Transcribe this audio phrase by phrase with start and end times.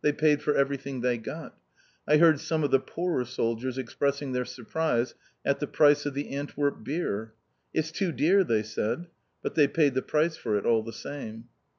[0.00, 1.56] They paid for everything they got.
[2.08, 5.14] I heard some of the poorer soldiers expressing their surprise
[5.44, 7.34] at the price of the Antwerp beer.
[7.74, 9.08] "It's too dear!" they said.
[9.42, 11.50] But they paid the price for it all the same.